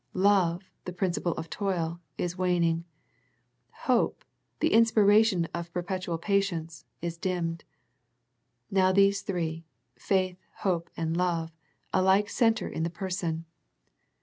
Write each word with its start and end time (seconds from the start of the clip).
Love, 0.15 0.63
the 0.85 0.91
principle 0.91 1.33
of 1.33 1.47
toil, 1.47 2.01
is 2.17 2.35
waning. 2.35 2.83
Hope, 3.85 4.25
the 4.59 4.73
in 4.73 4.83
spiration 4.83 5.45
of 5.53 5.71
perpetual 5.71 6.17
patience, 6.17 6.85
is 7.03 7.19
dimmed. 7.19 7.63
Now 8.71 8.91
these 8.91 9.21
three, 9.21 9.63
faith, 9.95 10.39
hope, 10.65 10.89
and 10.97 11.15
love 11.15 11.51
alike 11.93 12.29
centre 12.31 12.67
in 12.67 12.81
the 12.81 12.89
Person. 12.89 13.45